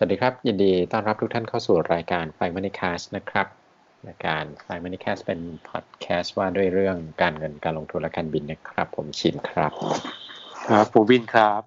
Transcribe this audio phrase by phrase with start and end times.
[0.00, 3.46] สวัสดีครับ ยินดีต้อนรับทุกท่านเข้าสู่รายการไฟมันนี่แคสนะครับ
[4.08, 9.72] รายการไฟมันนี่แคสเป็นพอดแคสต์ว่าด้วยเรื่องการเงินการลงทุนและการบินนะครับ ผมชินครับ
[10.66, 11.62] ครับผมวินครับ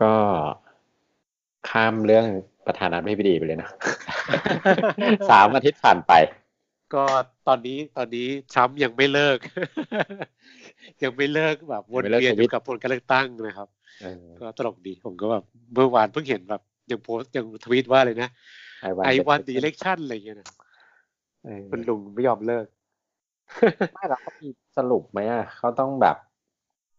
[0.00, 0.14] ก็
[1.68, 2.26] ข้ามเรื่อง
[2.66, 3.68] ประธานาธิบดีไปเลยนะ
[5.30, 6.12] สามอาทิตย์ผ่านไป
[6.94, 7.04] ก็
[7.48, 9.38] ตอนนี้ตอนนี้ช้ำยังไม่เลิก
[11.02, 13.81] ยังไม่เลิกแบบวนไม่เลิกเวียนทอวิตยู่กับผลการเลือกตั้งนะครับเออ
[14.40, 18.28] ก็ตลกดีผมก็แบบเมื่อวานเพิ่งเห็นแบบยังโพสต์ยังทวีตว่าเลยนะ
[18.82, 20.48] ไอวันไอวันดีเล็กชั่นอะไรอย่างเงี้ยนะ
[21.44, 22.66] เออคุณลุงไม่ยอมเลิก
[23.94, 26.16] ไม่หรอกเขามีสรุปไหมอะเขาต้องแบบ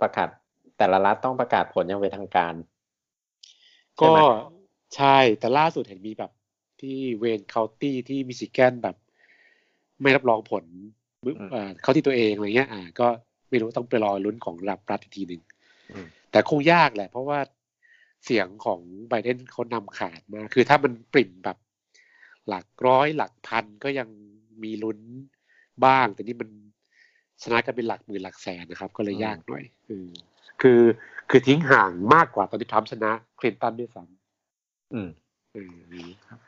[0.02, 0.29] ประกาศ
[0.77, 2.53] แต่ละรัฐต้องประกาศผลอยังเป็นทางการ
[3.97, 4.19] ใช่ก็ไหม
[4.95, 6.31] ใช่แต่ล่าสุดเห็นมีแบบ
[6.81, 8.95] ที่เวนเคาน์ตี้ที่มิชิแกนแบบ
[10.02, 10.66] ไม่รับรองผล
[11.52, 13.07] เอ่อเข้าที่ตัวเองอะไรเงี้ย อ่า ก็
[13.49, 15.41] ไม่รู้ต้องไปรอลุ้นของระดับรัฐอีกทีหนึ่ง
[15.91, 17.39] อืม แต่คงยากแหละ เพราะว่า
[18.26, 21.58] เสียงของไบเดนเขานำขาดมาก คือถ้ามันปริ่มแบบ
[22.48, 24.09] หลักร้อยหลักพันก็ยัง
[24.64, 25.00] มีลุ้น
[25.86, 26.50] บ้าง แต่นี่มัน
[27.44, 30.09] ชนะกันเป็นหลักหมื่นหลักแสนนะครับ ก็เลยยากหน่อยอืม
[30.62, 30.81] คือ
[31.30, 34.03] คือทิ้งห่างมากกว่าตอนที่ทรัมป์ชนะคลินตันด้วยซ้
[34.94, 36.40] อืมำอืมอย่างนี้ครับ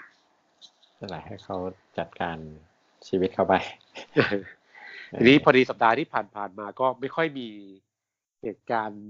[0.99, 1.57] นั่นแหละให้เขา
[1.97, 2.37] จัดการ
[3.07, 3.53] ชีวิตเข้าไป
[5.17, 7.47] ทีนี้พอดีสัปดาห์ที่ผ่านๆมาก็ไม่ค่อยมี
[8.41, 9.03] เหตุการณ์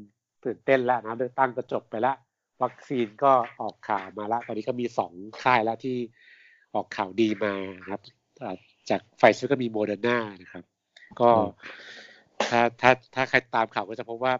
[0.45, 2.15] ตื่นเต้นแล้วนะเลือกตั้งก็จบไปแล้ว
[2.63, 5.97] วัคซีนก็ออกข่าวมาแล้ว ตอนนี้ก็มีสองค่ายแล้วที่
[6.75, 8.01] ออกข่าวดีมานะครับ
[8.43, 8.55] อ่า
[8.89, 10.63] จากไฟเซอร์ก็มีโมเดอร์นานะครับ
[11.19, 11.47] ก็อืม
[12.49, 14.33] ถ้าถ้าถ้าใครตามข่าวก็จะพบว่า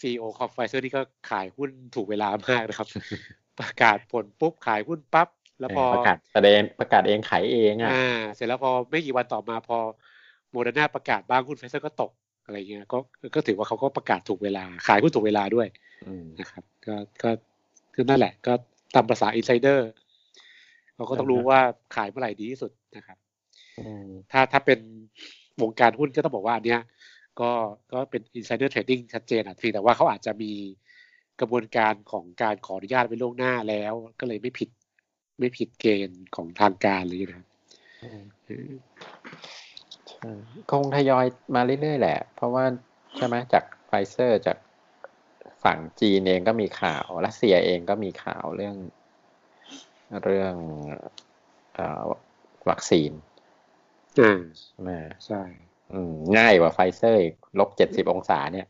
[0.00, 2.88] CEO ของไฟเซอร์นี่ก็ขายหุ้นถูกเวลามากนะครับ
[3.60, 5.28] ประกาศผลปุ๊บขายหุ้นปั๊บ
[5.60, 9.78] แล้วพอประกาศแสดงประกาศเองขายเองอะอ่าเสร็จแล้วพอไม่กี่วันต่อมาพอ
[10.50, 12.10] โมเดอร์นาประกาศบ้างหุ้นไฟเซอร์ก็ตก
[12.44, 12.98] อะไรเงี้ยก็
[13.34, 15.66] ก็ถือว่าเขาก็ประกาศถูกเวลาขายหุ้นถูกเวลาด้วย
[16.06, 17.30] อืมนะครับ ก็ก็
[17.94, 18.52] คือนั่นแหละ ก็
[18.94, 19.88] ตามภาษา insider
[20.96, 21.60] เราก็ต้องรู้ว่า
[21.96, 23.18] ขายเมื่อไหร่ดีที่สุดนะครับ
[23.80, 24.80] อืมถ้าถ้าเป็น
[25.62, 26.80] วงการหุ้นก็ต้องบอกว่าอันเนี้ย
[27.40, 27.50] ก็
[27.92, 30.52] ก็เป็น insider trading ชัดเจนอะเพียงแต่ว่าเขาอาจจะมี
[31.40, 34.68] กระบวนการของการขออนุญาตไว้ล่วงหน้าแล้ว ก็เลยไม่ผิด
[35.38, 37.46] ไม่ผิดเกณฑ์ของทางการเลยนะครับ
[38.02, 38.72] อืมเออ
[39.66, 39.73] ใช่
[40.70, 42.64] คงทยอยมาเรื่อยๆแหละ เพราะว่า
[43.16, 44.58] ใช่ไหมจากไฟเซอร์จาก
[45.64, 48.76] ฝั่งจีนเองก็มีข่าวรัสเซียเองก็มีข่าวเรื่อง
[50.24, 50.54] เรื่อง
[51.74, 52.02] เอ่อ
[52.70, 53.10] วัคซีน
[54.20, 54.90] อ่าใช่ไหม
[55.26, 55.40] ใช่
[55.92, 58.66] อืมง่ายกว่าไฟเซอร์อีกลบเจ็ดสิบองศาเนี่ย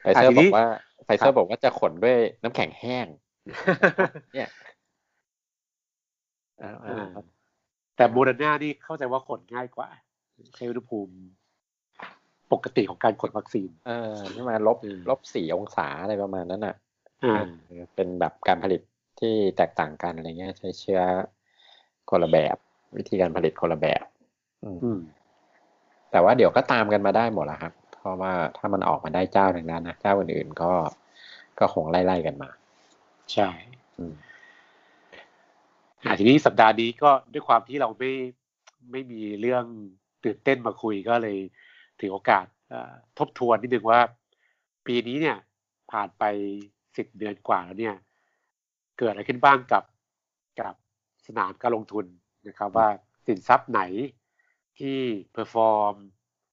[0.00, 0.64] ไฟเซอร์ทีบอนี้กว่า
[1.04, 3.06] ไฟเซอร์บอกว่าจะขนด้วยน้ำแข็งแห้ง
[4.34, 4.48] เนี่ย
[7.96, 9.88] แต่โมเดอร์นานี่เข้าใจว่าขนง่ายกว่า
[10.56, 11.14] ใช้อุณหภูมิ
[12.52, 16.74] ปกติของการขนวัคซีน เออนี่มาลบอืมลบสี่องศาอะไรประมาณนั้นอะ
[17.24, 17.34] อ่า
[17.66, 18.80] เออเป็นแบบการผลิต
[19.20, 21.00] ที่แตกต่างกันอะไรเงี้ย ใช้เชื้อ
[22.10, 22.56] คนละแบบ
[22.96, 24.04] วิธีการผลิตคนละแบบ
[24.64, 25.00] อืมอืม
[26.10, 30.72] แต่ว่าเดี๋ยวก็ตามกันมาได้หมดแล้วครับ เพราะว่าถ้ามันออกมาได้เจ้าหนึ่งนั้นนะเจ้าอื่นๆก็
[31.58, 32.50] ก็คงไล่ๆกันมา
[33.32, 33.48] ใช่
[36.06, 38.12] อืมอ่าทีนี้สัปดาห์นี้ก็ด้วยความที่เราไม่
[38.90, 39.64] ไม่มีเรื่อง
[40.24, 41.38] ตื่นเต้นมาคุยก็เลย
[42.00, 44.00] ถือโอกาสเอ่อทบทวนนิดนึงว่า
[44.86, 45.36] ปีนี้เนี่ย
[45.90, 46.24] ผ่านไป
[46.96, 47.96] สิบเดือนกว่าแล้วเนี่ย
[48.98, 49.84] เกิดอะไรขึ้นบ้างกับ
[50.60, 50.74] กับ
[51.26, 52.06] สนามการลงทุน
[52.48, 52.88] นะครับ ว่า
[53.26, 53.80] สินทรัพย์ไหน
[54.78, 54.98] ที่
[55.32, 55.94] perform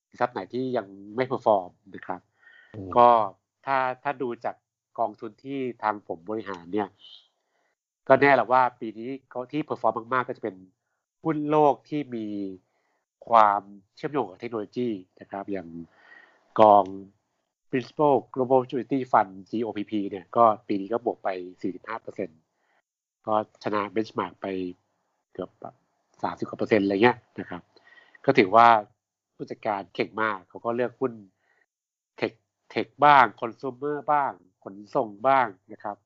[0.10, 2.22] สินทรัพย์ไหนที่ยังไม่ perform นะครับ
[2.76, 3.08] อืมก็
[3.66, 4.56] ถ้าถ้าดูจาก
[5.00, 6.88] กองทุนที่ทางผมบริหารเนี่ย
[8.08, 10.56] ก็แน่แหละว่าปีนี้เขาที่ perform มากๆ ก็จะเป็น
[11.24, 12.28] หุ้นโลกที่มี
[13.28, 13.62] ความ
[13.96, 14.90] เชื่อมโยงกับเทคโนโลยี
[15.22, 15.68] นะครับ อย่าง
[16.60, 16.86] กอง
[17.72, 21.30] principal global opportunity fund GOPP เนี่ยก็ปีนี้ก็บวกไป
[22.08, 24.48] 45%ก็ชนะ benchmark ไป
[25.34, 25.50] เกือบ
[26.22, 27.62] 30กว่าเปอร์เซ็นต์อะไรเงี้ยนะครับ
[28.26, 28.68] ก็ถือว่า
[29.36, 31.14] ผู้จัดการเก่งมาก เขาก็เลือกหุ้น
[32.18, 32.32] tech
[32.72, 34.32] tech บ้าง consumer บ้าง
[34.64, 35.98] ขนส่งบ้างนะครับ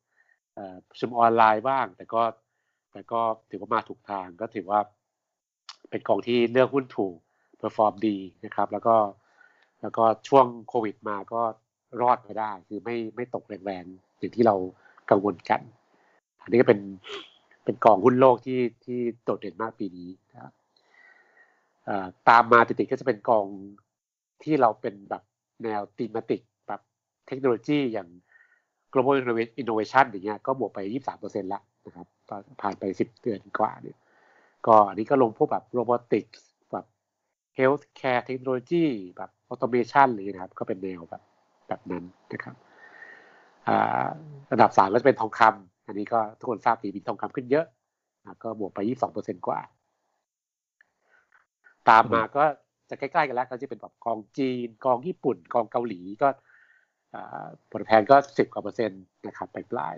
[0.89, 2.21] ประชุมออนไลน์บ้าง แต่ก็
[2.91, 4.79] แต่ก็ถือว่ามาถูกทางก็ถือว่า
[5.89, 7.15] เป็นกองที่เลือกหุ้นถูก
[7.57, 8.95] perform ดีนะครับ แล้วก็
[9.81, 11.41] แล้วก็ช่วงโควิดมาก็
[12.01, 14.55] รอดมาได้ คือไม่ไม่ตกแรงๆอย่างที่เรา
[15.09, 15.61] กังวลกัน
[16.41, 16.79] อันนี้ก็เป็น
[17.63, 20.53] เป็นกองหุ้นโลกที่ที่โดดเด่นมากปีนี้นะครับ
[22.29, 23.45] ตามมาติดๆก็จะเป็นกอง
[24.43, 25.23] ที่เราเป็นแบบ
[25.63, 26.81] แนวตีมติกแบบ
[27.27, 28.09] เทคโนโลยีอย่าง
[28.97, 29.17] global
[29.61, 30.79] innovation อย่างเงี้ยก็บวกไป
[31.15, 32.07] 23%แล้วนะครับ
[32.61, 33.97] ผ่านไป 10 เดือนกว่าเนี่ย
[34.67, 36.41] ก็อันนี้ก็ลงพวกแบบ robotics
[36.71, 36.85] แบบ
[37.57, 38.85] healthcare technology
[39.17, 41.21] แบบ automation เงี้ยนะครับ ก็เป็นแนวแบบ
[41.67, 42.03] แบบนั้น
[42.33, 42.55] นะครับ
[44.51, 47.65] ระดับสามก็จะเป็นทองคำอันนี้ก็ทุกคนทราบดีมีทองคำขึ้นเยอะ
[48.43, 49.59] ก็บวกไปยี่สิบสองเปอร์เซ็นกว่า
[51.89, 52.43] ตามมาก็
[52.89, 56.27] จะใกล้ๆกันแล้วก็จะเป็นแบบกองจีน กองญี่ปุ่น กองเกาหลีก็
[57.71, 59.95] ผลแทนก็สิบกว่าเปอร์เซ็นต์นะครับไปปลาย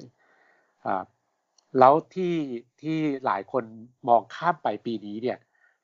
[1.80, 2.36] แล้วที่
[2.82, 3.64] ที่หลายคน
[4.08, 5.38] มองข้ามไปปีนี้เนี่ย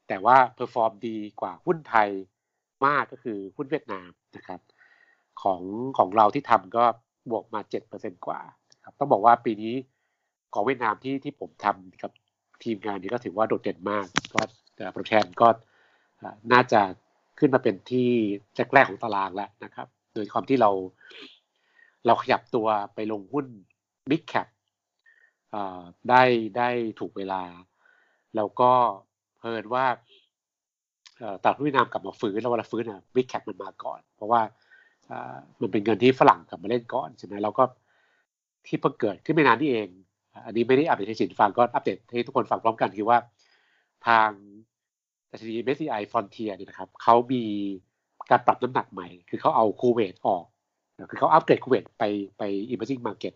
[0.08, 2.10] แต่ว่า perform ดีกว่าหุ้นไทย
[2.86, 4.60] มากก็คือหุ้นเวียดนามนะครับ
[5.42, 5.62] ของ
[5.98, 6.86] ของเราที่ทำก็
[7.32, 8.40] บวกมาเจ็ดเปอร์เซ็นต์กว่า
[8.84, 9.74] ครับต้องบอกว่าปีนี้
[10.54, 12.12] ของเวียดนามที่ที่ผมทำกับ
[12.64, 14.42] ทีมงานนี้ก็ถือว่าโดดเด่นมากก็
[14.96, 15.48] ผลตอบแทนก็
[16.52, 16.82] น่าจะ
[17.40, 18.08] ขึ้นมาเป็นที่
[18.74, 20.72] แรกๆของตารางแล้วนะครับ โดยความที่เรา
[22.06, 23.46] เราขยับตัวไปลงหุ้น
[24.10, 24.48] Big Cap
[26.10, 26.24] ได้
[26.58, 26.70] ได้
[27.00, 27.42] ถูกเวลา
[28.36, 28.72] แล้วก็
[29.40, 29.86] เพิ่นว่า
[31.44, 34.42] ตลาดหุ้นเวียดนามกลับมาฟื้นแล้วเวลาฟื้นอะ Big Cap มันมาก่อน เพราะว่า
[35.62, 37.64] มันเป็นเงินที่ฝรั่งกลับมาเล่นก่อนใช่ไหมแล้วก็
[38.66, 39.88] ที่เพิ่งเกิดขึ้นไม่นานที่เอง
[40.46, 43.18] อันนี้ไม่ได้อัปเดตให้สินฟังก็อัปเดตให้ทุกคนฟังพร้อมกันคือว่า
[44.08, 44.30] ทาง
[45.32, 47.44] ดัชนี MSCI Frontier เนี่ยนะครับเขามี
[48.30, 50.46] การปรับน้ำหนักใหม่ คือเขาเอาคูเวตออก
[51.10, 52.04] คือเขาอัปเกรดคูเวตไป
[52.38, 53.34] ไป emerging market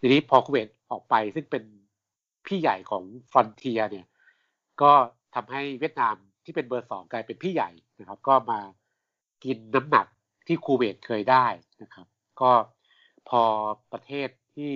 [0.00, 1.62] ทีนี้พอคูเวตออกไปซึ่งเป็น
[2.46, 4.06] พี่ใหญ่ของ Frontier เนี่ย
[4.82, 4.92] ก็
[5.34, 6.14] ทำให้เวียดนาม
[6.44, 8.60] ที่เป็นเบอร์สองกลายเป็นพี่ใหญ่นะครับ ก็มา
[9.44, 10.06] กินน้ำหนัก
[10.46, 11.46] ที่คูเวตเคยได้
[11.82, 12.06] นะครับ
[12.40, 12.50] ก็
[13.28, 13.42] พอ
[13.92, 14.72] ประเทศที่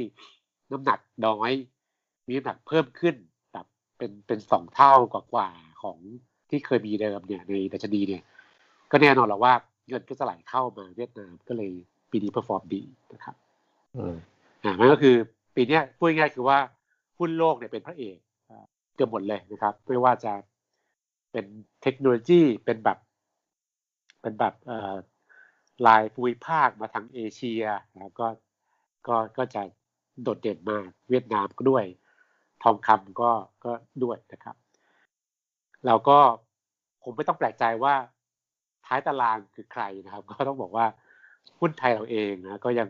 [0.72, 1.50] น้ำหนักน้อย
[2.26, 3.14] มีน้ำหนักเพิ่มขึ้น
[3.52, 3.66] แบบ
[3.98, 5.48] เป็นเป็นสองเท่ากว่า
[5.82, 5.98] ของ
[6.50, 8.22] ที่เคยมีเดิมเนี่ยในดัชนีเนี่ย
[8.92, 9.54] ก็แน่นอนแล้วว่า
[9.88, 11.70] เงินก็จะไหลเข้ามาเวียดนามก็เลย
[12.10, 13.34] ปีนี้ perform ดีนะครับ
[14.64, 15.14] อ่ามันก็คือ
[15.56, 16.58] ปีนี้พูดง่ายๆคือว่า
[17.18, 18.18] หุ้นโลกเนี่ยเป็นพระเอก
[18.94, 20.32] เกือบหมดเลยนะครับไม่ว่าจะ
[21.32, 21.46] เป็น
[21.82, 22.98] เทคโนโลยีเป็นแบบ
[24.20, 24.54] เป็นแบบ
[25.86, 27.62] รายภูมิภาคมาทางเอเชีย
[27.96, 28.26] แล้วก็
[29.06, 29.62] ก็ก็จะ
[30.22, 31.84] โดดเด่นมากเวียดนามก็ด้วย
[32.62, 33.30] ทองคำก็
[33.64, 33.72] ก็
[34.04, 34.56] ด้วยนะครับ
[35.86, 36.18] เราก็
[37.02, 37.94] ผมไม่ต้องแปลกใจว่า
[38.92, 40.86] ท้ายตารางคือใครนะครับ ก็ต้องบอกว่า
[41.60, 42.88] หุ้นไทยเราเองนะก็ยัง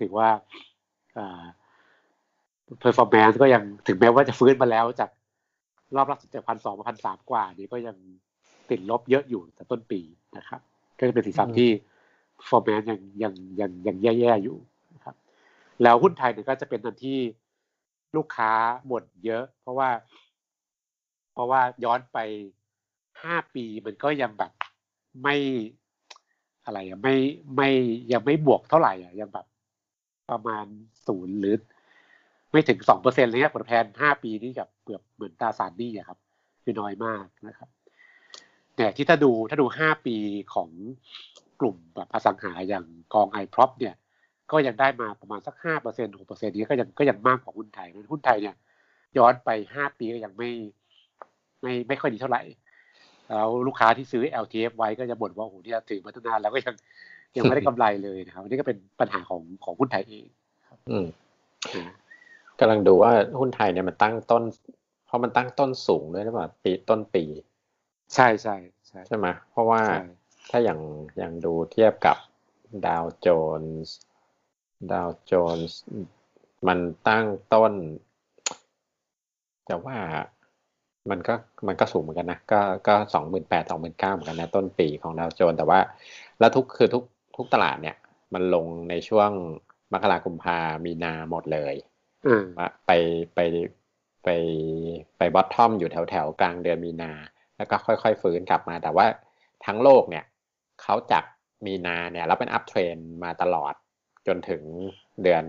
[0.00, 0.28] ถือว่า
[2.80, 5.10] performance ก็ยังถึงแม้ว่าจะฟื้นมาแล้วจาก
[5.96, 7.96] รอบล่าสุดจากพันสองพันสามกว่านี้ก็ยัง
[8.70, 10.00] ติดลบเยอะอยู่แต่ต้นปี
[10.36, 10.60] นะครับ
[10.98, 11.70] ก็จะเป็นสินทรัพย์ที่
[12.48, 14.56] performance ยังยังยังยังแย่ๆอยู่
[14.94, 15.14] นะครับ
[15.82, 17.18] แล้วหุ้นไทยเนี่ยก็จะเป็นอันที่
[18.16, 18.52] ลูกค้า
[18.86, 19.88] หมดเยอะ เพราะว่า
[21.32, 22.18] เพราะว่าย้อนไป
[23.22, 24.52] ห้าปีมันก็ยังแบบ
[25.22, 25.36] ไม่
[26.64, 27.16] อะไรอะไม่
[27.56, 27.70] ไม่
[28.12, 29.46] ยังไม่บวกเท่าไหร่อะยังแบบ
[30.30, 30.66] ประมาณ
[31.06, 31.54] ศูนย์หรือ
[32.52, 36.18] ไม่ถึงสองเปอร์เซ็นต์เลยครับผลแทนห้าปีนี่กับเกือบเหมือนตาสารนี่อะครับ
[36.62, 37.68] คือน้อยมากนะครับ
[38.76, 40.16] แต่ที่ถ้าดูถ้าดูห้าปี
[40.54, 40.68] ของ
[41.60, 42.84] กลุ่มแบบอสังหาอย่าง
[43.14, 43.94] กอง iPROP เนี่ย
[44.52, 48.56] ก็ยังได้มาประมาณสักห้าเปอร์เซ็นต์หกเปอร์เซ็นต์นี้ก็ยังก็ยังมากกว่าหุ้นไทยนั้นหุ้นไทยเนี่ย
[49.18, 50.50] ย้อนไปห้าปีก็ยังไม่
[51.60, 52.42] ไม่ไม่ค่อยดีเท่าไหร่
[53.28, 56.74] แล้วลูกค้าที่ซื้อ LTF ไว้ก็จะบ่นว่าโอ้โหเนี่ยถือมาตั้งนานแล้วก็ยัง
[57.36, 60.26] ยังไม่ได้กำไรเลยนะครับนี่ก็เป็นปัญหาของของหุ้นไทยเอง
[60.90, 61.06] อืม
[62.60, 64.42] กำลังดูว่าหุ้นไทยเนี่ยมันตั้งต้น
[65.06, 67.24] เพราะมันตั้งต้นสูงด้วยหรือเปล่าปีต้นปี
[68.14, 69.80] ใช่ใช่ใช่ใช่ไหมเพราะว่า
[70.50, 70.80] ถ้าอย่าง
[71.18, 72.16] อย่างดูเทียบกับ
[72.86, 73.28] ดาวโจ
[73.60, 73.96] นส์
[74.92, 75.78] ดาวโจนส์
[76.68, 77.72] มันตั้งต้น
[79.66, 79.96] แต่ว่า
[81.10, 81.34] มันก็
[81.68, 85.80] มันก็สูงเหมือนกันนะ ก็ก็สองหมื่นแปดสองหมื่นเก้าเหมือนกันนะ ต้นปีของดาวโจน แต่ว่า
[86.40, 87.04] แล้วทุกคือทุก
[87.36, 87.96] ทุกตลาดเนี่ย
[88.34, 89.30] มันลงในช่วง
[89.92, 91.74] มกราคมพามีนาหมดเลย
[92.86, 92.90] ไป
[93.34, 93.40] ไป
[94.24, 94.28] ไป
[95.18, 97.12] ไป bottom อยู่แถวแถวกลางเดือนมีนา
[97.56, 99.06] แล้วก็ค่อยๆฟื้นกลับมา แต่ว่า
[99.66, 100.24] ทั้งโลกเนี่ย
[100.82, 101.24] เขาจาก
[101.66, 103.74] มีนาเนี่ยแล้วเป็น uptrend มาตลอด
[104.26, 104.62] จนถึง
[105.22, 105.44] เดือน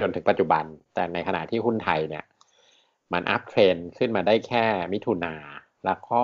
[0.00, 0.64] จนถึงปัจจุบัน
[0.94, 2.24] แต่ในขณะที่หุ้นไทยเนี่ย
[3.12, 5.34] มัน uptrend ขึ้นมาได้แค่มิถุนา
[5.84, 6.22] แล้วก็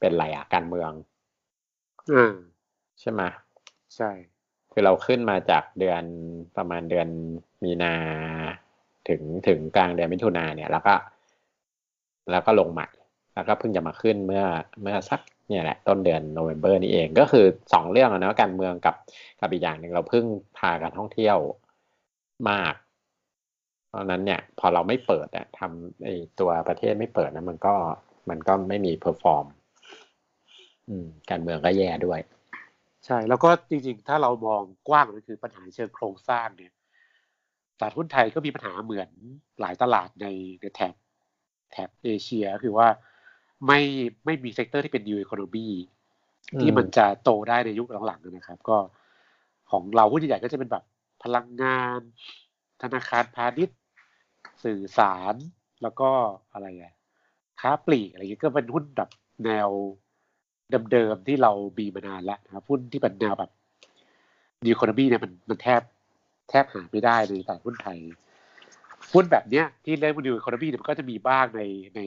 [0.00, 0.92] เป็นไรอะการเมือง
[2.12, 2.34] อืม
[3.00, 3.22] ใช่ไหม
[3.96, 4.10] ใช่
[4.72, 6.02] คือเราขึ้นมาจากเดือน
[6.56, 7.08] ประมาณเดือน
[7.64, 7.94] มีนา
[9.08, 10.94] ถึงถึงกลางเดือนมิถุนาเนี่ย แล้วก็
[12.30, 12.88] แล้วก็ลงใหม่
[13.34, 14.44] แล้วก็เพิ่งจะมาขึ้นเมื่อ
[14.82, 18.94] เมื่อสักเนี่ยแหละต้นเดือนโนเวม ber นี่เองก็คือสองเรื่องนะการเมืองกับ
[19.40, 20.24] กับอีกอย่างหนึ่งเราพึ่ง
[20.58, 21.38] พาการท่องเที่ยว
[22.50, 22.74] มาก
[23.90, 26.08] เพราะนั้นเนี่ยพอเราไม่เปิดอะทำไอ
[26.40, 27.74] ตัวประเทศไม่เปิดนะมันก็
[28.30, 29.46] มันก็ไม่มี perform
[31.30, 32.20] การเมืองก็แย่ด้วย
[33.06, 36.72] ใช่ แล้วก็จริงๆ ถ้าเรามองกว้างก็คือปัญหาเชิงโครงสร้างเนี่ย
[37.78, 39.08] ตลาดหุ้นไทยก็มีปัญหาเหมือน
[39.60, 40.26] หลายตลาดใน
[40.60, 40.94] ในแถบ
[41.72, 42.88] แถบเอเชียคือว่า
[43.66, 43.80] ไม่
[44.24, 45.68] ไม่มี sector ที่เป็น new economy
[46.60, 48.78] ที่มันจะโตได้ในยุคหลังๆนะครับ ก็
[49.70, 50.84] ของเราหุ้นใหญ่ก็จะเป็นแบบ
[51.22, 52.00] พลังงาน
[52.82, 53.78] ธนาคารพาณิชย์
[54.64, 55.34] สื่อสาร
[55.82, 56.10] แล้วก็
[56.52, 56.94] อะไรอะ
[57.60, 59.10] ค้าปลีกอะไรเงี้ยก็เป็นหุ้นแบบ
[59.44, 59.68] แนว
[60.92, 63.50] เดิมๆที่เราบีมานานแล้วนะครับหุ้นที่เป็นแนวแบบ
[64.64, 65.82] ดีคอนมีเนี่ยมันมันแทบ
[66.50, 67.98] แทบหาไม่ได้ในตลาดหุ้นไทย
[69.12, 71.62] หุ้นแบบเนี้ยที่เล่นมาดูอีโคโนมีเนี่ยมันก็จะมีบ้างใน
[71.96, 72.00] ใน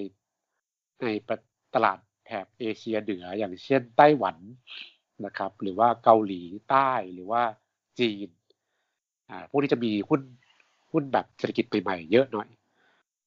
[1.04, 1.10] ใน
[1.76, 4.38] ตลาดแถบเอเชียเหนืออย่างเช่นไต้หวัน
[5.26, 7.42] นะครับ หรือว่าเกาหลีใต้หรือว่า
[8.00, 8.30] จีน
[9.30, 10.22] อ่าพวกนี้จะมีหุ้น
[10.94, 12.48] หุ้นแบบเศรษฐกิจใหม่ๆเยอะหน่อย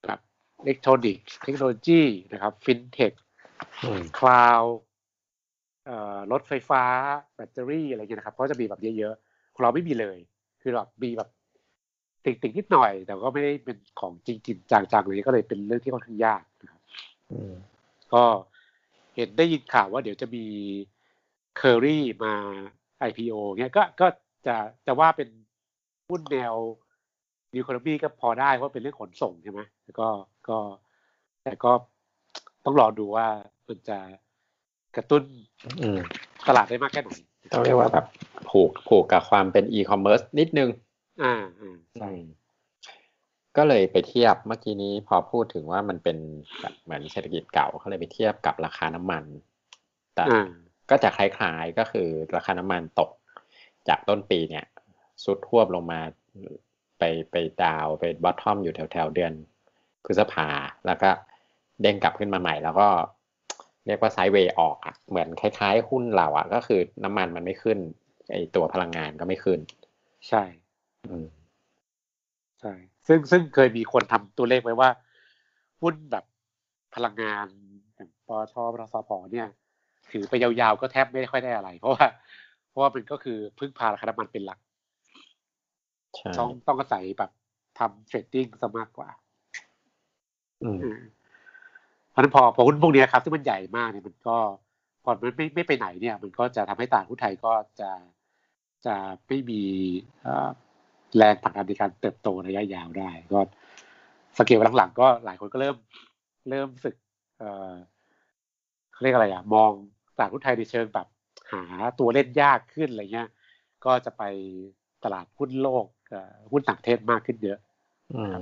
[0.06, 0.20] แบบ
[0.60, 4.62] อิเล็กทรอนิกส์เทคโนโลยีนะครับ fintech cloud
[6.32, 6.82] รถไฟฟ้า
[7.34, 10.18] แบตเตอรี่อะไรเงี้ยนะครับก็จะมีแบบเยอะๆของเราไม่มีเลย
[10.62, 11.28] คือแบบมีแบบ
[12.24, 16.80] ติดๆนิดหน่อย แต่ก็ไม่ได้เป็นของจริงๆจังๆเลยก็เลยเป็นเรื่องที่ค่อนข้างยากนะครับ
[18.12, 18.22] ก็
[19.16, 20.44] เห็นได้ยินข่าวว่าเดี๋ยวจะมี
[21.56, 22.34] เคอรี่มา
[23.08, 24.06] IPO เงี้ยก็ก็
[24.46, 24.56] จะ
[24.86, 25.28] จะว่าเป็น
[26.08, 26.54] หุ้นแนว
[27.54, 30.08] นิวคอนมีก็พอได้เพราะเป็นเรื่องขนส่งใช่ไหมแต่ก็
[30.48, 30.58] ก็
[31.42, 31.72] แต่ก็
[32.64, 33.26] ต้องรอดูว่า
[33.68, 33.98] มันจะ
[34.96, 35.22] กระตุ้น
[36.48, 37.10] ตลาดได้มากแค่ไหน
[37.52, 38.06] ต้องเรียกว่าแบบ
[38.50, 40.70] ผูกผูกกับความเป็นอีคอมเมิร์ซนิดนึง
[41.22, 42.10] อ่าอ่าใช่
[43.56, 46.18] ก็เลยไปเทียบเมื่อกี้นี้พอพูดถึงว่ามันเป็น
[46.60, 49.24] แบบเหมือนเศรษฐกิจเก่าเขาเลยไปเทียบกับราคาน้ำมัน
[50.14, 50.24] แต่
[50.90, 53.10] ก็จะคล้ายๆก็คือราคาน้ำมันตก
[53.88, 54.66] จากต้นปีเนี่ย
[55.24, 56.00] สุดท่วบลงมา
[56.98, 59.32] ไปไปดาวไปบอททอมอยู่แถวๆเดือน
[60.04, 60.48] พฤษภา
[60.86, 61.10] แล้วก็
[61.82, 62.88] เด้งกลับขึ้นมาใหม่ แล้วก็
[63.86, 67.78] เรียกว่าไซด์เวย์ออกอะเหมือนคล้ายๆ หุ้นเราอะ ก็คือน้ำมันมันไม่ขึ้น
[68.30, 69.60] ไอตัวพลังงานก็ไม่ขึ้น
[70.28, 70.42] ใช่
[71.06, 71.26] อืม
[72.60, 72.72] ใช่
[73.06, 74.90] ซึ่งซึ่งเคยมีคนทำตัวเลขไว้ว่า
[75.82, 76.24] หุ้นแบบ
[76.94, 77.46] พลังงาน
[77.94, 79.48] อย่างปตทปตสพเนี่ย
[80.10, 82.06] ถือไปยาวๆก็แทบไม่ค่อยได้อะไร เพราะว่า
[82.68, 84.58] เพราะว่ามันก็คือพึ่งพาราคาน้ำมันเป็นหลัก
[86.38, 87.30] ต้องต้องอาศัยแบบ
[87.78, 89.08] ทำเทรดดิ้งซะมากกว่า
[90.62, 91.00] อืม
[92.10, 94.36] เพราะนั้นพอพอหุ้นพวกนี้ครับที่มันใหญ่มากเนี่ยมันก็
[95.04, 97.90] พอมันไม่ไม่ไปไหนเนี่ย มันก็จะทำให้ตลาดหุ้นไทยก็จะ
[98.86, 98.94] จะ
[99.28, 99.62] ไม่มี
[101.16, 103.40] แรงผลักดันในการเติบโตระยะยาวได้ ก็
[104.38, 105.76] สังเกตว่าหลังๆ ก็หลายคนก็เริ่ม
[106.50, 106.94] เริ่มสึก
[107.38, 107.72] เออ
[108.92, 109.70] เขาเรียกอะไรอะ มอง
[110.16, 111.06] ตลาดหุ้นไทยในเชิงแบบ
[111.52, 111.62] หา
[111.98, 113.28] ตัวเล่นยากขึ้นอะไรเงี้ย
[113.84, 114.22] ก็จะไป
[115.04, 115.86] ตลาดหุ้นโลก
[116.50, 117.58] หุ้นต่างประเทศมากขึ้นเยอะ
[118.14, 118.34] อืม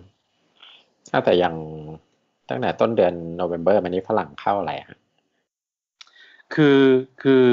[1.11, 1.57] ถ้าแต่อย่าง
[2.49, 4.99] ตั้งแต่ต้นเดือนโนเวม ber มันนี้ฝรั่งเข้าอะไรฮะ
[6.55, 6.81] คือ
[7.23, 7.45] คือ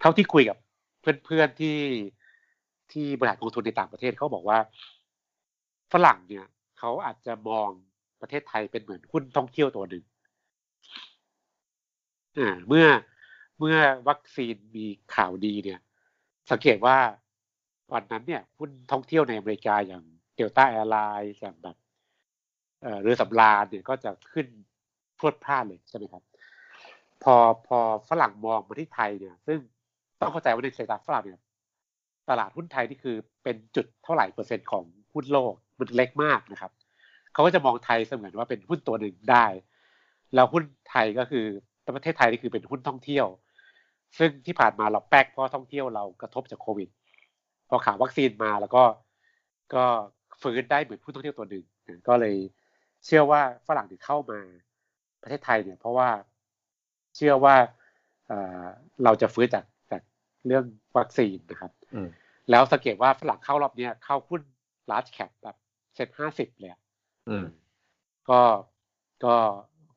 [0.00, 0.56] เท่าที่คุยกับ
[1.24, 1.78] เพื่อนๆที่
[2.92, 4.58] ที่บริหารกองทุนในต่างประเทศเขาบอกว่า
[5.92, 6.46] ฝรั่งเนี่ย
[6.78, 7.68] เขาอาจจะมอง
[8.20, 10.04] ประเทศไทยเป็นเหมือนหุ้นท่องเที่ยวตัวหนึ่ง
[12.38, 12.86] อ่าเมื่อ
[13.58, 13.76] เมื่อ
[14.08, 15.80] วัคซีนมีข่าวดีเนี่ย
[16.50, 16.96] สังเกตว่า
[17.94, 20.02] วันนั้นเนี่ยหุ้นท่องเที่ยวในอเมริกาอย่าง
[20.36, 21.76] Delta Airlines อย่างแบบ
[23.02, 24.46] เรือสำราญเนี่ยก็จะขึ้น
[25.18, 26.22] พรวดพลาดเลยใช่ไหมครับ
[27.22, 27.34] พอ
[27.66, 29.58] พอฝรั่งมองมาที่ไทยเนี่ย ซึ่ง
[30.20, 31.40] ต้องเข้าใจว่าในสายตาฝรั่งเนี่ย
[32.28, 34.84] ตลาดหุ้นไทยนี่คือเป็นจุดเท่าไหร่เปอร์เซ็นต์ของ
[35.14, 36.72] หุ้นโลกมันเล็กมากนะครับ
[37.32, 39.46] เขาก็จะมองไทยเสมือนว่าเป็นหุ้นตัวหนึ่งได้
[40.34, 41.44] แล้วหุ้นไทยก็คือ
[41.96, 43.26] ประเทศไทยนี่คือเป็นหุ้นท่องเที่ยว
[44.18, 46.88] ซึ่งที่ผ่านมาเราแป๊กเพราะท่องเที่ยวเรากระทบจากโควิด
[47.74, 48.84] พอข่าววัคซีนมาแล้วก็
[49.74, 49.84] ก็
[50.42, 51.64] ฟื้นได้เหมือนหุ้นท่องเที่ยวตัวหนึ่ง
[52.08, 52.36] ก็เลย
[53.04, 54.40] เชื่อว่าฝรั่งที่เข้ามา
[55.22, 56.08] ประเทศไทยเนี่ย เพราะว่า
[57.16, 57.56] เชื่อว่า
[59.04, 60.02] เราจะฟื้นจากจาก
[60.46, 60.64] เรื่อง
[60.98, 61.72] วัคซีนนะครับ
[62.50, 64.42] แล้วสังเกตว่าฝรั่งเข้ารอบนี้เข้าหุ้น
[64.90, 65.56] large cap แบบ
[65.94, 66.72] เซ็ตห้าสิบเลย
[68.30, 68.40] ก็
[69.24, 69.34] ก็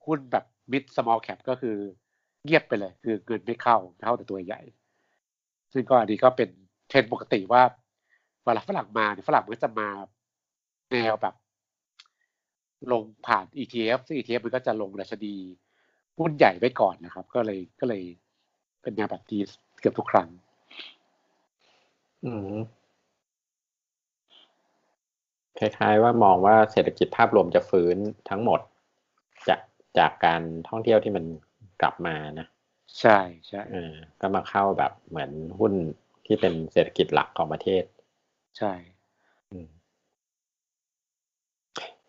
[0.05, 1.77] หุ้นแบบ mid small cap ก็คือ
[2.43, 4.61] เงียบไปเลย คือเงินไม่เข้าเข้าแต่ตัวใหญ่
[5.73, 6.49] ซึ่งก็อันนี้ก็เป็น
[6.87, 7.61] เทรนปกติว่า
[8.43, 9.89] เวลาฝรั่งมาเนี่ยฝรั่งก็จะมา
[10.91, 11.35] แนวแบบ
[12.91, 15.35] ลงผ่าน ETF ซึ่ง ETF มันก็จะลงราชดี
[16.19, 18.03] หุ้นใหญ่ไว้ก่อนนะครับ ก็เลยก็เลย
[18.81, 19.37] เป็นแนวแบบที
[19.79, 20.29] เกือบทุกครั้ง
[22.25, 22.55] อืม
[25.59, 27.97] คล้ายๆว่ามองว่าเศรษฐกิจภาพรวมจะฟื้น
[28.29, 28.59] ทั้งหมด
[29.47, 29.59] จาก
[29.97, 31.25] จากการท่องเที่ยวที่มัน
[31.81, 32.47] กลับมานะ
[32.99, 35.73] ใช่ใช่เออก็มาเข้าแบบเหมือนหุ้น
[36.25, 37.83] ที่เป็นเศรษฐกิจหลักของประเทศ
[38.57, 38.73] ใช่
[39.51, 39.69] อืม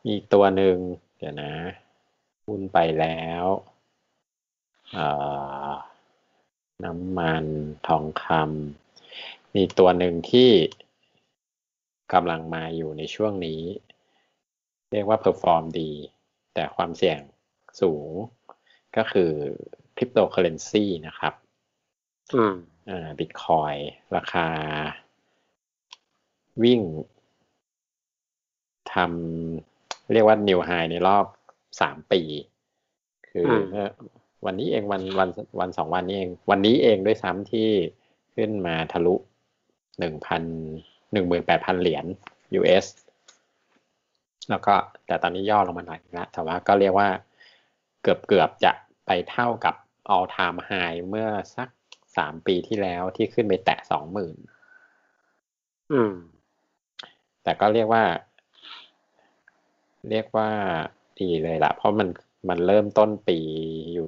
[0.08, 0.76] อีกตัวหนึ่ง
[1.18, 1.52] เดี๋ยวนะ
[2.46, 3.44] หุ้นไปแล้ว
[6.84, 7.44] น้ำมัน
[7.88, 10.50] ทองคำมีตัวหนึ่งที่
[12.12, 13.62] กำลังมาอยู่ในช่วงนี้
[14.92, 15.90] เรียกว่า perform ดี
[16.54, 17.20] แต่ความเสี่ยง
[17.80, 18.10] สูง
[18.96, 19.32] ก็คือ
[19.96, 21.34] คริปโตเคอเรนซีนะครับ
[22.34, 22.54] อืม
[22.90, 23.74] อ่าบิตคอยน์
[24.16, 24.48] ราคา
[26.62, 26.80] วิ่ง
[28.92, 31.24] ทำเรียกว่า new high ในรอบ
[31.80, 32.20] สามปี
[33.28, 33.88] คือเมื่อ
[34.46, 35.28] วันนี้เองวันวัน
[35.60, 37.68] วันสองวันนี้เอง วันนี้เองด้วยซ้ำที่
[38.34, 39.14] ขึ้นมาทะลุ
[39.98, 40.42] หนึ่งพัน
[41.12, 42.04] หนึ่งหมื่นแปดพันเหรียญ
[42.58, 42.86] US
[44.50, 44.74] แล้วก็
[45.06, 47.08] แต่ตอนนี้ย่อลงมาหน่อยนะแต่ว่าก็เรียกว่า
[48.02, 48.72] เกือบเกือบจะ
[49.06, 49.74] ไปเท่ากับ
[50.14, 51.68] all time high เมื่อสัก
[52.18, 54.36] สามปีที่แล้วที่ขึ้นไปแตะสองหมื่น
[55.92, 56.14] อืม
[57.42, 58.04] แต่ก็เรียกว่า
[60.10, 60.48] เรียกว่า
[61.20, 62.08] ดีเลยละเพราะมัน
[62.48, 63.38] มันเริ่มต้นปี
[63.94, 64.06] อยู่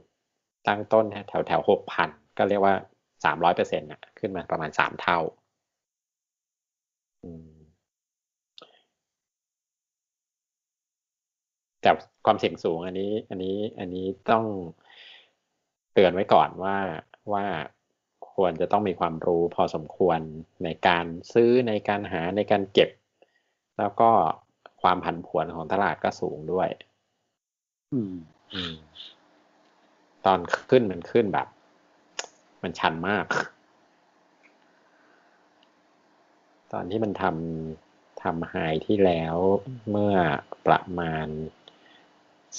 [0.68, 2.74] ตั้งต้นแถวแถวหกพันก็เรียกว่า
[3.24, 5.18] สามร้อยเปอร์เซ็นต์ะขึ้นมาประมาณสามเท่า
[7.24, 7.48] อืม
[11.82, 11.90] แต่
[12.26, 14.44] ความเสี่ยงสูงอันนี้ อันนี้ อันนี้ต้อง
[15.92, 16.76] เตือนไว้ก่อนว่า
[17.32, 17.44] ว่า
[18.38, 20.20] ควรจะต้องมีความรู้พอสมควร
[20.64, 22.90] ในการซื้อในการหาในการเก็บ
[23.78, 24.10] แล้วก็
[24.82, 26.68] ความผันผวนของตลาดก็สูงด้วย
[27.92, 28.14] อืม
[28.54, 28.74] อืม
[30.26, 30.38] ตอน
[30.70, 31.48] ขึ้นมันขึ้นแบบ
[32.62, 33.26] มันชันมาก
[36.72, 38.54] ตอนที่มันทำทำไฮ
[38.86, 39.36] ที่แล้ว
[39.90, 40.14] เมื่อ
[40.66, 41.26] ประมาณ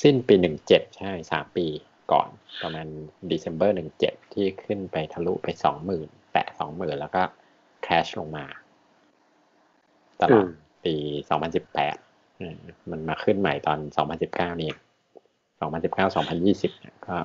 [0.01, 1.67] สิ้นปีหนึ่งเจ็ดใช่สามปี
[2.12, 2.30] ก่อน
[2.62, 2.88] ประมาณ
[3.32, 7.22] December หนึ่งเจ็ดที่ขึ้นไปทะลุไปสองหมื่นแตะสองหมื่นแล้วก็
[7.84, 8.46] แคชลงมา
[10.22, 10.46] ตลอด
[10.84, 10.96] ปี
[11.30, 11.96] สองพันสิบแปด
[12.92, 14.72] มันมาขึ้นใหม่ตอนสองพันสิบเก้านี่
[15.60, 16.72] สองพันสิบเก้าสองพันยี่สิบ
[17.08, 17.16] ก็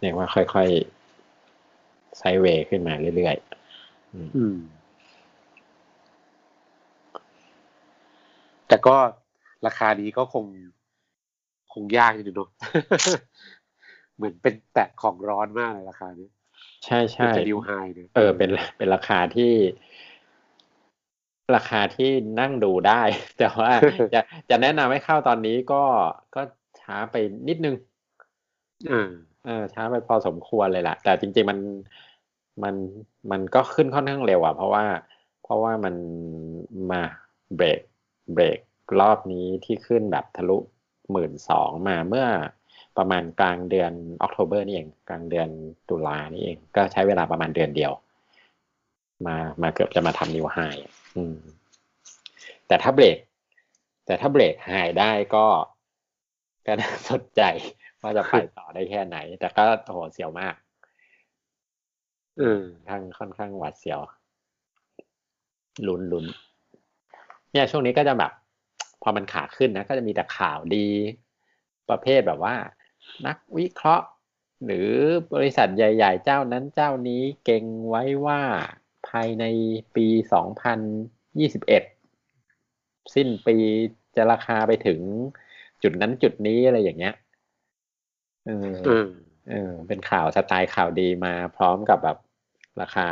[0.00, 4.56] เรียกว่าค่อยๆไซเวย์ขึ้นมาเรื่อยๆอืม
[8.68, 8.96] แต่ก็
[9.66, 10.44] ราคานี้ก็คง
[11.72, 12.48] คงยากอยู่เนาะ
[14.16, 16.28] เหมือนเป็นแตะของร้อนมากเลยราคานี้
[16.84, 19.52] ใช่ใช่จะดิวไฮเนี่ยเออเป็นเป็นราคาที่
[21.56, 23.02] ราคาที่นั่งดูได้
[23.38, 23.70] แต่ว่า
[24.14, 24.20] จะ
[24.50, 25.82] จะแนะนำให้เข้าตอนนี้ก็
[26.34, 26.42] ก็
[26.80, 27.16] ช้าไป
[27.48, 27.74] นิดนึง
[28.90, 29.10] อ่า
[29.46, 31.58] เออช้าไปพอสมควรเลยล่ะ แต่จริง ๆมัน
[32.62, 32.74] มัน
[33.30, 34.84] มันก็ขึ้นค่อนข้างเร็วอะเพราะว่า
[35.42, 35.94] เพราะว่ามัน
[36.90, 37.02] มา
[37.54, 37.80] เบรก
[38.32, 38.58] เบรก
[39.00, 40.58] รอบนี้ที่ขึ้นแบบทะลุ
[41.10, 42.26] หมื่นสองมาเมื่อ
[42.98, 45.48] ประมาณกลางเดือนออกโทเบอร์นี่เอง กลางเดือน
[45.88, 47.92] ตุลานี่เอง ก็ใช้เวลาประมาณเดือนเดียว
[49.26, 50.58] มามาเกือบจะมาทำนิวไฮ
[51.16, 51.36] อืม
[52.66, 53.18] แต่ถ้าเบรก
[54.06, 55.46] แต่ถ้าเบรกไฮได้ก็
[56.66, 57.42] ก็น่าสนใจ
[58.02, 60.54] ว่าจะไปต่อได้แค่ไหน แต่ก็โอ้โหเสียวมาก
[62.40, 64.00] อืมข้างค่อนข้างหวาดเสียว
[65.86, 66.26] ลุ้นลุ้น
[67.52, 68.32] เนี่ยช่วงนี้ก็จะแบบ
[69.02, 70.88] พอมันขาขึ้นนะ ก็จะมีแต่ข่าวดี
[71.90, 72.54] ประเภทแบบว่า
[73.26, 74.06] นักวิเคราะห์
[74.64, 74.88] หรือ
[75.34, 78.40] บริษัทใหญ่ ๆ เจ้านั้นเจ้านี้เก่งไว้ว่า
[79.08, 79.44] ภายใน
[79.96, 80.78] ปีสองพัน
[81.38, 81.82] ยี่สิบเอ็ด
[83.14, 83.56] สิ้นปี
[84.16, 85.00] จะราคาไปถึง
[85.82, 87.14] จุดนั้นจุดนี้อะไรอย่างเงี้ย
[88.46, 89.08] เอออืม
[89.48, 92.18] เออเป็นข่าวสไตล์ข่าวดีมาพร้อมกับแบบ
[92.80, 93.08] ราคา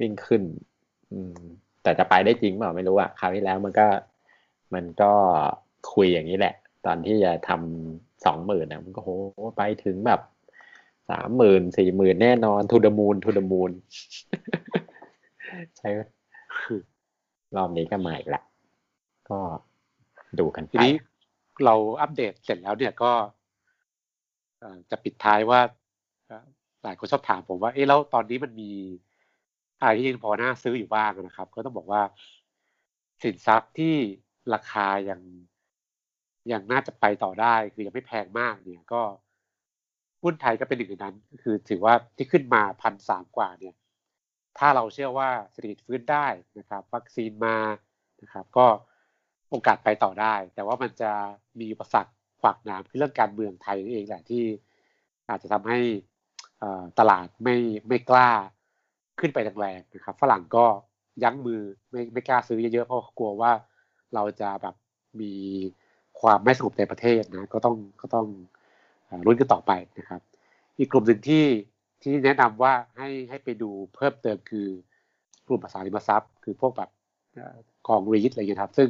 [0.00, 0.42] วิ่งขึ้น
[1.12, 1.38] อืม
[1.82, 3.88] แต่จะไปได้จริงเปล่าไม่รู้อะคราวที่แล้วมันก็
[4.74, 5.12] มันก็
[5.94, 6.54] คุยอย่างนี้แหละ
[6.86, 9.10] ตอนที่จะทำ สองหมื่นนะมันก็โห
[9.56, 10.20] ไปถึงแบบ
[11.10, 13.70] สามหมื่นสี่หมื่นแน่นอนทูดมูลทูดมูล
[15.76, 15.88] ใช่
[17.56, 18.42] รอบนี้ก็มาอีกละ
[19.30, 19.38] ก็
[20.38, 20.96] ดูกันทีไปนี้
[21.64, 23.12] เราอัปเดตเสร็จแล้วเนี่ยก็
[24.90, 25.60] จะปิดท้ายว่า
[26.84, 28.70] หลายคนชอบถามผมว่าเอ๊ะแล้วตอนนี้มันมี
[29.80, 32.02] อะไรที่ยังพอน่าซื้ออยู่บ้างนะครับ ก็ต้องบอกว่า
[33.22, 33.94] สินทรัพย์ที่
[34.54, 35.20] ราคายัง
[36.52, 39.02] ยังน่าจะไปต่อได้ คือยังไม่แพงมากเนี่ยก็
[40.22, 43.74] หุ้นไทยก็เป็นหนึ่งในนั้น คือถือว่าที่ขึ้นมาพันสามกว่าเนี่ย
[44.58, 46.26] ถ้าเราเชื่อว่าเศรษฐกิจฟื้นได้
[46.58, 47.56] นะครับ วัคซีนมา
[48.22, 48.66] นะครับ ก็
[49.50, 51.12] โอกาสไปต่อได้ แต่ว่ามันจะ
[51.60, 54.44] มีอุปสรรคขวากหนามคือเรื่องการเมืองไทยนี่เองแหละที่
[55.28, 55.78] อาจจะทำให้
[56.62, 57.56] อ่อตลาดไม่
[57.88, 58.30] ไม่กล้า
[59.20, 60.66] ขึ้นไปแรงๆนะครับ ฝรั่งก็
[61.22, 63.52] ยั้งมือไม่ไม่กล้าซื้อเยอะๆเพราะกลัวว่า
[64.14, 64.74] เราจะแบบ
[65.20, 65.34] มี
[66.22, 68.26] ความไม่สงบในประเทศนะก็ต้องก็ต้อง
[69.26, 70.20] รุ้นกันต่อไปนะครับ
[70.78, 71.44] อีกกลุ่มหนึ่งที่
[72.02, 74.66] ที่แนะนำว่าให้ให้ไปดูเพิ่มเติมคือ
[75.46, 76.90] กลุ่มอสังหาริมทรัพย์ คือพวกแบบ
[77.88, 78.88] กองรีทอะไรเงี้ยครับ ซึ่ง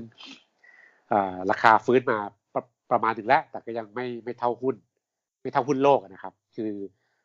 [1.51, 2.19] ราคาฟื้นมา
[2.55, 4.77] ประประมาณหนึ่งแล้ว แต่ก็ยังไม่ไม่เท่าหุ้น
[5.43, 6.71] ไม่เท่าหุ้นโลกนะครับ คือ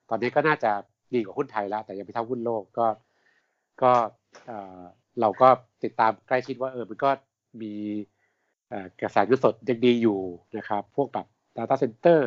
[0.09, 0.71] ตอนนี้ก็น่าจะ
[1.13, 2.87] ดีกว่าหุ้นไทยแล้ว แต่ยังไม่เท่าหุ้นโลกก็
[3.81, 3.91] ก็
[4.45, 4.81] เออ
[5.21, 5.47] เราก็
[5.83, 7.09] ติดตามใกล้ชิดว่าเออมันก็
[7.61, 7.73] มี
[9.01, 10.19] กระแสเงินสดยังดีอยู่
[10.57, 12.21] นะครับ พวกแบบ Data Center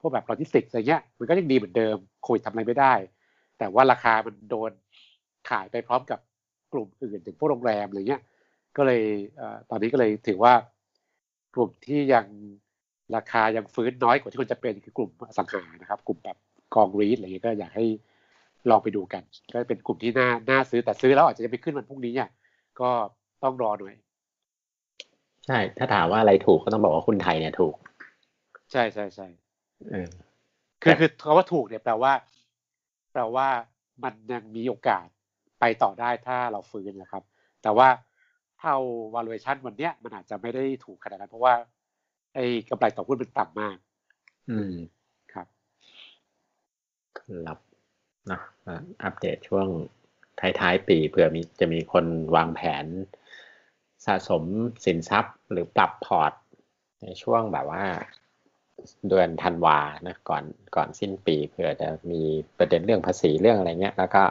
[0.00, 2.94] พวกแบบโลจิสติกส์อะไรเงี้ย มันก็ยังดีเหมือนเดิมโควิดทำอะไรไม่ได้
[3.58, 4.70] แต่ว่าราคามันโดน
[5.50, 6.20] ขายไปพร้อมกับ
[6.72, 8.22] กลุ่มอื่นถึงพวกโรงแรมอะไรเงี้ย
[8.76, 9.02] ก็เลย
[9.70, 10.52] ตอนนี้ก็เลยถือว่า
[11.54, 12.26] กลุ่มที่ยัง
[13.16, 16.36] ราคายังฟื้นน้อยกว่าที่ควรจะเป็นคือกลุ่มอสังหานะครับ กลุ่มแบบ
[16.74, 17.86] กองรีดอะไรเงี้ยก็อยากให้
[18.70, 19.22] ลองไปดูกัน
[19.52, 22.30] ก็เป็นกลุ่มที่น่าน่าซื้อแต่ซื้อแล้วอาจจะยังไม่ขึ้นวันพรุ่งนี้อะ
[22.80, 22.90] ก็
[23.42, 23.94] ต้องรอหน่อย
[25.44, 27.74] ใช่ ถ้าถามว่าอะไรถูกก็ต้องบอกว่าหุ้นไทยเนี่ยถูก
[28.72, 29.26] ใช่ใช่ใช่
[29.90, 30.08] เออ
[30.82, 32.12] คือคือคำว่าถูกเนี่ยแปลว่า
[33.12, 33.48] แปลว่า
[34.04, 35.06] มันยังมีโอกาส
[35.60, 37.22] ไปต่อได้ถ้าเราฟื้นนะครับ
[37.62, 37.88] แต่ว่า
[38.60, 38.76] เท่า
[39.14, 41.54] valuation วันเนี้ยมันอาจจะไม่ได้ถูกขนาดนั้นเพราะว่า
[42.34, 43.76] ไอ้กำไรต่อหุ้นมันต่ำมาก
[44.50, 44.74] อืม
[45.32, 45.46] ครับ
[47.18, 47.58] ครับ
[48.30, 49.66] นะอะอัปเดตช่วง
[50.40, 52.04] ท้ายๆปีเผื่อมีจะมีคน
[52.36, 52.86] วางแผน
[54.06, 54.42] สะสม
[54.84, 56.32] สินทรัพย์หรือปรับพอร์ต
[57.02, 57.84] ในช่วงแบบว่า
[59.08, 60.44] เดือนธันวานะก่อน
[60.76, 62.22] ก่อนสิ้นปีเผื่อจะมี
[62.58, 64.22] ประเด็นเรื่องภาษีเรื่องอะไรเงี้ย แล้วก็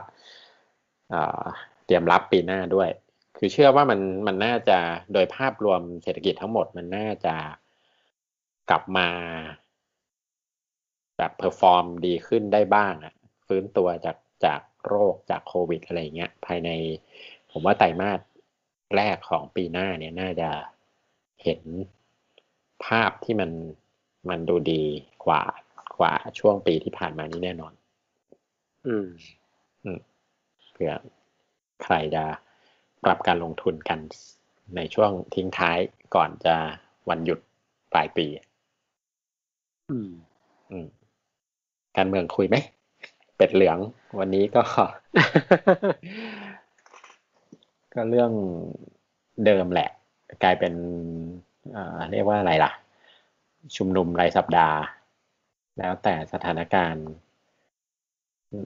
[1.10, 1.44] เอ่อ
[1.86, 2.90] เตรียมรับปีหน้าด้วย
[3.38, 4.78] คือเชื่อว่ามันมันน่าจะ
[5.14, 7.36] โดยภาพรวมเศรษฐกิจทั้งหมดมันน่าจะ
[8.70, 9.08] กลับมา
[11.18, 13.14] แบบ perform ดีขึ้นได้บ้างอะ
[13.48, 16.70] ฟื้นตัวจากจากโรคจากโควิดอะไรเงี้ยภายใน
[17.52, 18.20] ผมว่าไตรมาส
[18.96, 20.50] แรกของปีหน้าเนี่ยน่าจะ
[21.44, 21.62] เห็น
[22.86, 23.52] ภาพที่มัน
[24.30, 24.84] มันดูดี
[25.26, 25.44] กว่า
[26.00, 27.74] กว่าช่วงปีที่ผ่านมานี้แน่นอน
[28.88, 29.08] อืม
[29.84, 30.00] อืม
[30.72, 30.94] เผื่อ
[31.84, 32.24] ใครจะ
[33.04, 34.00] ปรับการลงทุนกัน
[34.76, 35.78] ในช่วงทิ้งท้าย
[36.16, 36.56] ก่อนจะ
[37.10, 37.40] วันหยุด
[37.94, 38.28] ปลายปี
[39.92, 40.10] อืม
[40.72, 40.88] อืม
[41.98, 42.56] การเมืองคุยไหม
[43.36, 43.78] เป็ดเหลือง
[44.20, 44.64] วันนี้ก็
[47.94, 48.32] ก็เรื่อง
[49.46, 49.90] เดิมแหละ
[50.44, 50.74] กลายเป็น
[51.72, 52.72] เอ่อเรียกว่าอะไรล่ะ
[53.76, 54.78] ชุมนุมรายสัปดาห์
[55.78, 57.08] แล้วแต่สถานการณ์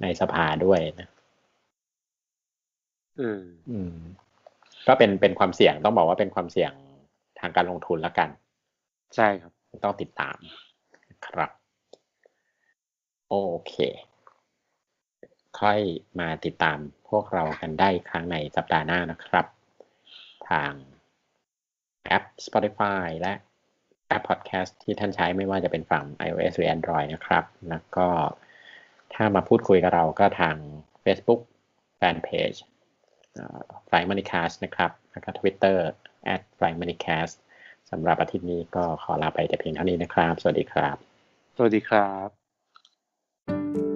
[0.01, 1.09] ในสภาด้วยนะ
[3.19, 3.95] อืมอืม
[4.87, 6.71] ก็เป็นเป็นความเสี่ยงต้องบอกว่าเป็นความเสี่ยง
[7.39, 8.29] ทางการลงทุนละกัน
[9.15, 9.51] ใช่ครับ
[9.83, 10.37] ต้องติดตาม
[11.27, 11.51] ครับ
[13.29, 13.35] โอ
[13.67, 13.73] เค
[15.61, 15.79] ค่อย
[16.19, 19.45] มาติดตามพวกเรากันได้ครั้งในสัปดาห์หน้านะครับ
[20.49, 20.71] ทาง
[22.05, 23.33] แอป Spotify และ
[24.07, 28.07] แอป Podcast ที่ท่านใช้ไม่ว่าจะเป็นฝั่ง iOS หรือ Android นะครับ แล้วก็
[29.13, 30.55] ถ้ามาพูดคุยกับเราก็ทาง
[31.03, 31.41] Facebook
[31.99, 32.59] Fanpage
[33.89, 35.77] ฟลายมันิคาสนะครับ แล้วก็ Twitter
[36.33, 37.33] at f l y m o n i c a s t
[37.91, 40.97] สำหรับอาทิตย์นี้ก็ขอลาไปแต่เพียงเท่านี้นะครับ สวัสดีครับ
[41.57, 43.86] สวัสดีครับ